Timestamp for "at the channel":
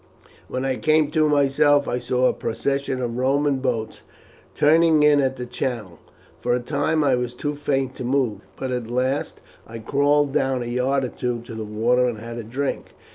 5.21-5.99